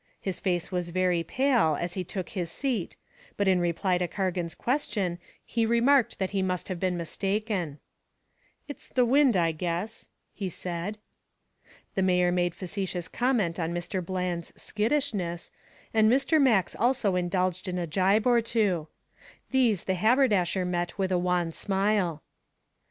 His 0.19 0.39
face 0.39 0.71
was 0.71 0.89
very 0.89 1.21
pale 1.21 1.77
as 1.79 1.93
he 1.93 2.03
took 2.03 2.29
his 2.29 2.49
seat, 2.49 2.95
but 3.37 3.47
in 3.47 3.59
reply 3.59 3.99
to 3.99 4.07
Cargan's 4.07 4.55
question 4.55 5.19
he 5.45 5.63
remarked 5.63 6.17
that 6.17 6.31
he 6.31 6.41
must 6.41 6.69
have 6.69 6.79
been 6.79 6.97
mistaken. 6.97 7.77
"It 8.67 8.77
was 8.77 8.89
the 8.89 9.05
wind, 9.05 9.37
I 9.37 9.51
guess," 9.51 10.07
he 10.33 10.49
said. 10.49 10.97
The 11.93 12.01
mayor 12.01 12.31
made 12.31 12.55
facetious 12.55 13.07
comment 13.07 13.59
on 13.59 13.75
Mr. 13.75 14.03
Bland's 14.03 14.51
"skittishness", 14.59 15.51
and 15.93 16.11
Mr. 16.11 16.41
Max 16.41 16.75
also 16.75 17.15
indulged 17.15 17.67
in 17.67 17.77
a 17.77 17.85
gibe 17.85 18.25
or 18.25 18.41
two. 18.41 18.87
These 19.51 19.83
the 19.83 19.93
haberdasher 19.93 20.65
met 20.65 20.97
with 20.97 21.11
a 21.11 21.19
wan 21.19 21.51
smile. 21.51 22.23